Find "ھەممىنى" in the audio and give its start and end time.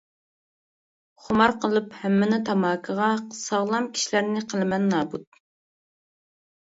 1.99-2.39